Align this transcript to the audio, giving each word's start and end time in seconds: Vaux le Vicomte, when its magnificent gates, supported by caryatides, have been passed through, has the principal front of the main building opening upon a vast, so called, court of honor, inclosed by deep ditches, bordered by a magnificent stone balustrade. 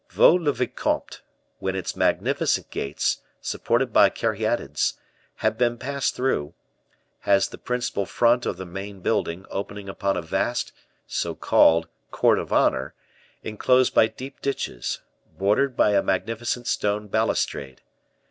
Vaux 0.09 0.39
le 0.41 0.51
Vicomte, 0.51 1.21
when 1.59 1.75
its 1.75 1.95
magnificent 1.95 2.71
gates, 2.71 3.21
supported 3.39 3.93
by 3.93 4.09
caryatides, 4.09 4.95
have 5.35 5.59
been 5.59 5.77
passed 5.77 6.15
through, 6.15 6.55
has 7.19 7.49
the 7.49 7.57
principal 7.59 8.07
front 8.07 8.47
of 8.47 8.57
the 8.57 8.65
main 8.65 9.01
building 9.01 9.45
opening 9.51 9.87
upon 9.87 10.17
a 10.17 10.21
vast, 10.23 10.73
so 11.05 11.35
called, 11.35 11.87
court 12.09 12.39
of 12.39 12.51
honor, 12.51 12.95
inclosed 13.43 13.93
by 13.93 14.07
deep 14.07 14.41
ditches, 14.41 15.01
bordered 15.37 15.77
by 15.77 15.91
a 15.93 16.01
magnificent 16.01 16.65
stone 16.65 17.07
balustrade. 17.07 17.83